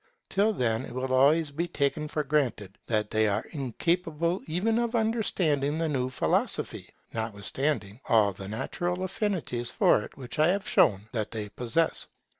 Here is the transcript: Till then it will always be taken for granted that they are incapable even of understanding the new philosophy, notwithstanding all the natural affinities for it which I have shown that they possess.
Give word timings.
Till 0.31 0.51
then 0.51 0.83
it 0.83 0.93
will 0.93 1.13
always 1.13 1.51
be 1.51 1.67
taken 1.67 2.07
for 2.07 2.23
granted 2.23 2.75
that 2.87 3.11
they 3.11 3.27
are 3.27 3.45
incapable 3.51 4.41
even 4.47 4.79
of 4.79 4.95
understanding 4.95 5.77
the 5.77 5.87
new 5.87 6.09
philosophy, 6.09 6.89
notwithstanding 7.13 8.01
all 8.09 8.33
the 8.33 8.47
natural 8.47 9.03
affinities 9.03 9.69
for 9.69 10.01
it 10.01 10.17
which 10.17 10.39
I 10.39 10.47
have 10.47 10.67
shown 10.67 11.01
that 11.11 11.29
they 11.29 11.49
possess. 11.49 12.07